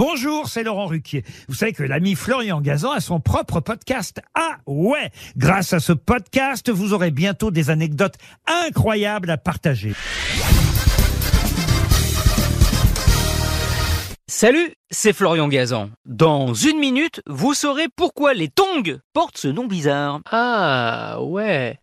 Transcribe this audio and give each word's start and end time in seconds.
Bonjour, 0.00 0.48
c'est 0.48 0.62
Laurent 0.62 0.86
Ruquier. 0.86 1.24
Vous 1.46 1.54
savez 1.54 1.74
que 1.74 1.82
l'ami 1.82 2.14
Florian 2.14 2.62
Gazan 2.62 2.92
a 2.92 3.00
son 3.00 3.20
propre 3.20 3.60
podcast. 3.60 4.22
Ah 4.34 4.56
ouais 4.66 5.10
Grâce 5.36 5.74
à 5.74 5.78
ce 5.78 5.92
podcast, 5.92 6.70
vous 6.70 6.94
aurez 6.94 7.10
bientôt 7.10 7.50
des 7.50 7.68
anecdotes 7.68 8.14
incroyables 8.46 9.28
à 9.28 9.36
partager. 9.36 9.92
Salut, 14.26 14.72
c'est 14.90 15.12
Florian 15.12 15.48
Gazan. 15.48 15.90
Dans 16.06 16.54
une 16.54 16.78
minute, 16.78 17.20
vous 17.26 17.52
saurez 17.52 17.88
pourquoi 17.94 18.32
les 18.32 18.48
tongs 18.48 19.00
portent 19.12 19.36
ce 19.36 19.48
nom 19.48 19.66
bizarre. 19.66 20.20
Ah, 20.30 21.18
ouais. 21.20 21.78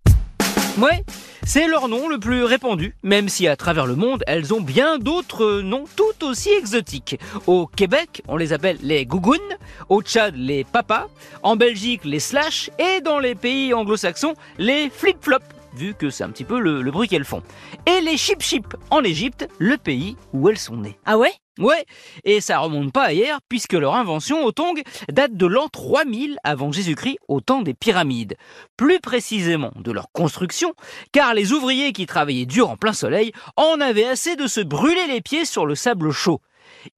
Ouais, 0.79 1.03
c'est 1.47 1.69
leur 1.69 1.87
nom 1.87 2.09
le 2.09 2.19
plus 2.19 2.43
répandu, 2.43 2.93
même 3.03 3.29
si 3.29 3.47
à 3.47 3.55
travers 3.55 3.85
le 3.85 3.95
monde, 3.95 4.21
elles 4.27 4.53
ont 4.53 4.59
bien 4.59 4.97
d'autres 4.97 5.61
noms 5.61 5.85
tout 5.95 6.25
aussi 6.25 6.49
exotiques. 6.49 7.17
Au 7.47 7.67
Québec, 7.67 8.21
on 8.27 8.35
les 8.35 8.51
appelle 8.51 8.77
les 8.81 9.05
gougounes, 9.05 9.39
au 9.87 10.01
Tchad, 10.01 10.35
les 10.35 10.65
papas, 10.65 11.07
en 11.43 11.55
Belgique, 11.55 12.01
les 12.03 12.19
slash, 12.19 12.69
et 12.77 12.99
dans 12.99 13.19
les 13.19 13.33
pays 13.33 13.73
anglo-saxons, 13.73 14.33
les 14.57 14.89
flip-flops 14.89 15.56
vu 15.77 15.93
que 15.93 16.09
c'est 16.09 16.23
un 16.23 16.29
petit 16.29 16.43
peu 16.43 16.59
le, 16.59 16.81
le 16.81 16.91
bruit 16.91 17.07
qu'elles 17.07 17.25
font. 17.25 17.43
Et 17.85 18.01
les 18.01 18.17
chip-chip 18.17 18.75
en 18.89 19.03
Égypte, 19.03 19.47
le 19.59 19.77
pays 19.77 20.17
où 20.33 20.49
elles 20.49 20.57
sont 20.57 20.77
nées. 20.77 20.97
Ah 21.05 21.17
ouais? 21.17 21.33
Ouais, 21.59 21.85
et 22.23 22.39
ça 22.39 22.59
remonte 22.59 22.93
pas 22.93 23.05
à 23.05 23.13
hier, 23.13 23.39
puisque 23.49 23.73
leur 23.73 23.95
invention 23.95 24.43
au 24.45 24.51
Tongs 24.51 24.83
date 25.11 25.33
de 25.33 25.45
l'an 25.47 25.69
3000 25.69 26.37
avant 26.43 26.71
Jésus-Christ, 26.71 27.17
au 27.27 27.41
temps 27.41 27.63
des 27.63 27.73
pyramides. 27.73 28.37
Plus 28.77 28.99
précisément 28.99 29.71
de 29.75 29.91
leur 29.91 30.11
construction, 30.11 30.73
car 31.11 31.33
les 31.33 31.53
ouvriers 31.53 31.93
qui 31.93 32.05
travaillaient 32.05 32.45
dur 32.45 32.69
en 32.69 32.77
plein 32.77 32.93
soleil 32.93 33.31
en 33.55 33.81
avaient 33.81 34.05
assez 34.05 34.35
de 34.35 34.45
se 34.45 34.61
brûler 34.61 35.07
les 35.07 35.21
pieds 35.21 35.45
sur 35.45 35.65
le 35.65 35.73
sable 35.73 36.11
chaud. 36.11 36.41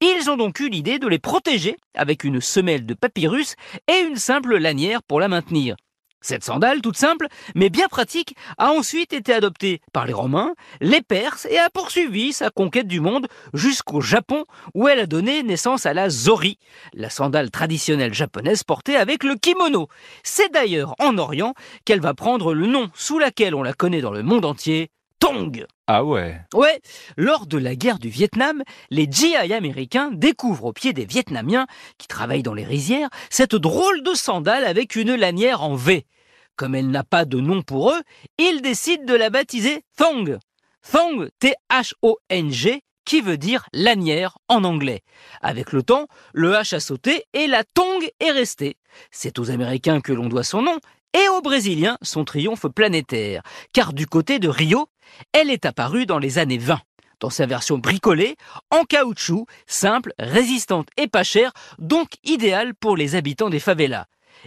Ils 0.02 0.30
ont 0.30 0.36
donc 0.36 0.60
eu 0.60 0.70
l'idée 0.70 1.00
de 1.00 1.08
les 1.08 1.20
protéger 1.20 1.78
avec 1.96 2.26
une 2.26 2.42
semelle 2.42 2.86
de 2.86 2.94
papyrus 2.94 3.56
et 3.88 4.00
une 4.02 4.18
simple 4.18 4.58
lanière 4.58 5.04
pour 5.04 5.22
la 5.22 5.30
maintenir. 5.30 5.78
Cette 6.22 6.44
sandale, 6.44 6.82
toute 6.82 6.98
simple, 6.98 7.28
mais 7.56 7.70
bien 7.70 7.88
pratique, 7.88 8.36
a 8.58 8.72
ensuite 8.72 9.14
été 9.14 9.34
adoptée 9.34 9.82
par 9.94 10.06
les 10.06 10.14
Romains, 10.14 10.54
les 10.82 11.02
Perses 11.02 11.48
et 11.50 11.58
a 11.58 11.70
poursuivi 11.70 12.34
sa 12.34 12.50
conquête 12.50 12.88
du 12.88 13.00
monde 13.00 13.28
jusqu'au 13.54 14.02
Japon 14.02 14.46
où 14.74 14.90
elle 14.90 15.00
a 15.00 15.06
donné 15.06 15.44
naissance 15.44 15.86
à 15.86 15.94
la 15.94 16.10
zori, 16.10 16.60
la 16.94 17.10
sandale 17.10 17.52
traditionnelle 17.52 18.14
japonaise 18.14 18.64
portée 18.64 18.98
avec 18.98 19.24
le 19.24 19.36
kimono. 19.36 19.88
C'est 20.24 20.52
d'ailleurs 20.52 20.94
en 21.00 21.18
Orient 21.18 21.54
qu'elle 21.86 22.02
va 22.02 22.14
prendre 22.14 22.54
le 22.54 22.68
nom 22.68 22.90
sous 22.94 23.18
laquelle 23.18 23.56
on 23.56 23.64
la 23.64 23.74
connaît 23.74 24.02
dans 24.02 24.12
le 24.12 24.24
monde 24.24 24.44
entier, 24.44 24.92
Tong. 25.20 25.66
Ah 25.88 26.04
ouais 26.04 26.40
Ouais, 26.54 26.80
lors 27.18 27.46
de 27.46 27.58
la 27.58 27.76
guerre 27.76 28.00
du 28.00 28.10
Vietnam, 28.10 28.64
les 28.90 29.08
GI 29.10 29.36
américains 29.36 30.12
découvrent 30.14 30.66
au 30.66 30.74
pied 30.74 30.94
des 30.94 31.06
Vietnamiens, 31.06 31.68
qui 31.98 32.08
travaillent 32.08 32.44
dans 32.44 32.54
les 32.54 32.64
rizières, 32.64 33.10
cette 33.30 33.56
drôle 33.56 34.02
de 34.04 34.14
sandale 34.14 34.66
avec 34.66 34.96
une 34.96 35.16
lanière 35.16 35.62
en 35.62 35.76
V. 35.76 36.06
Comme 36.56 36.76
elle 36.76 36.90
n'a 36.90 37.04
pas 37.04 37.26
de 37.26 37.40
nom 37.40 37.62
pour 37.62 37.92
eux, 37.92 38.02
ils 38.38 38.62
décident 38.62 39.06
de 39.06 39.14
la 39.14 39.30
baptiser 39.30 39.84
Thong. 39.98 40.40
Thong, 40.90 41.30
T-H-O-N-G, 41.40 42.82
qui 43.04 43.22
veut 43.22 43.38
dire 43.38 43.66
lanière 43.74 44.38
en 44.48 44.64
anglais. 44.64 45.02
Avec 45.42 45.72
le 45.74 45.84
temps, 45.84 46.08
le 46.34 46.54
H 46.54 46.76
a 46.76 46.80
sauté 46.80 47.26
et 47.34 47.48
la 47.48 47.64
Tong 47.64 48.08
est 48.20 48.32
restée. 48.32 48.78
C'est 49.12 49.40
aux 49.40 49.52
Américains 49.52 50.00
que 50.00 50.14
l'on 50.14 50.28
doit 50.28 50.44
son 50.44 50.62
nom, 50.62 50.80
et 51.14 51.28
aux 51.30 51.42
Brésiliens 51.42 51.98
son 52.02 52.24
triomphe 52.24 52.68
planétaire, 52.68 53.42
car 53.74 53.94
du 53.94 54.06
côté 54.06 54.40
de 54.40 54.48
Rio, 54.48 54.88
elle 55.34 55.50
est 55.50 55.66
apparue 55.66 56.06
dans 56.06 56.20
les 56.20 56.38
années 56.38 56.58
20, 56.58 56.80
dans 57.20 57.30
sa 57.30 57.46
version 57.46 57.78
bricolée, 57.78 58.36
en 58.72 58.84
caoutchouc, 58.84 59.46
simple, 59.68 60.14
résistante 60.20 60.88
et 60.98 61.08
pas 61.08 61.24
chère, 61.24 61.52
donc 61.78 62.10
idéale 62.24 62.74
pour 62.76 62.96
les 62.96 63.16
habitants 63.16 63.50
des 63.50 63.60
favelas. 63.60 64.06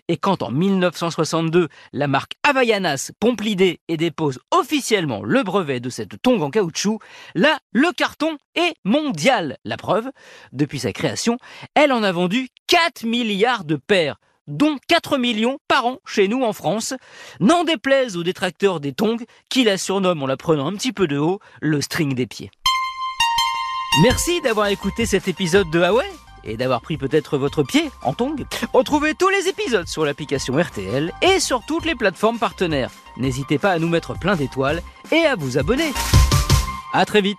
Et 0.09 0.17
quand 0.17 0.43
en 0.43 0.51
1962, 0.51 1.69
la 1.93 2.07
marque 2.07 2.33
Havaianas 2.43 3.13
pompe 3.21 3.43
l'idée 3.43 3.81
et 3.89 3.97
dépose 3.97 4.39
officiellement 4.51 5.23
le 5.23 5.43
brevet 5.43 5.81
de 5.81 5.91
cette 5.91 6.21
tongue 6.23 6.43
en 6.43 6.51
caoutchouc, 6.51 6.99
là, 7.35 7.59
le 7.73 7.93
carton 7.93 8.39
est 8.55 8.75
mondial. 8.85 9.59
La 9.65 9.77
preuve, 9.77 10.11
depuis 10.53 10.79
sa 10.79 10.93
création, 10.93 11.39
elle 11.75 11.93
en 11.93 12.03
a 12.03 12.13
vendu 12.13 12.49
4 12.69 13.05
milliards 13.05 13.65
de 13.65 13.77
paires 13.77 14.17
dont 14.47 14.77
4 14.89 15.19
millions 15.19 15.59
par 15.69 15.87
an 15.87 15.99
chez 16.05 16.29
nous 16.29 16.43
en 16.43 16.53
France. 16.53 16.95
N'en 17.41 17.65
déplaise 17.65 18.17
aux 18.17 18.23
détracteurs 18.23 18.81
des 18.81 18.93
tongs 18.93 19.25
qui 19.49 19.65
la 19.65 19.79
surnomment 19.79 20.25
en 20.25 20.27
la 20.27 20.37
prenant 20.37 20.67
un 20.67 20.75
petit 20.75 20.93
peu 20.93 21.07
de 21.07 21.19
haut 21.19 21.41
le 21.61 21.81
string 21.81 22.15
des 22.15 22.27
pieds. 22.27 22.51
Merci 24.03 24.41
d'avoir 24.41 24.69
écouté 24.69 25.05
cet 25.05 25.29
épisode 25.29 25.71
de 25.71 25.79
Huawei 25.79 26.07
et 26.45 26.57
d'avoir 26.57 26.81
pris 26.81 26.97
peut-être 26.97 27.39
votre 27.39 27.63
pied 27.63 27.91
en 28.03 28.15
tongs. 28.15 28.37
Retrouvez 28.73 29.15
tous 29.15 29.29
les 29.29 29.49
épisodes 29.49 29.87
sur 29.87 30.05
l'application 30.05 30.57
RTL 30.59 31.13
et 31.23 31.41
sur 31.41 31.65
toutes 31.67 31.85
les 31.85 31.95
plateformes 31.95 32.39
partenaires. 32.39 32.91
N'hésitez 33.17 33.59
pas 33.59 33.73
à 33.73 33.79
nous 33.79 33.89
mettre 33.89 34.19
plein 34.19 34.35
d'étoiles 34.35 34.83
et 35.13 35.27
à 35.27 35.37
vous 35.37 35.59
abonner. 35.59 35.93
À 36.93 37.05
très 37.05 37.21
vite 37.21 37.39